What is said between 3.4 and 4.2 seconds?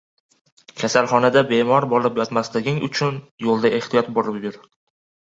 yo‘lda ehtiyot